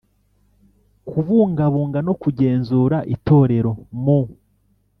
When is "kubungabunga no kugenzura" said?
1.09-2.97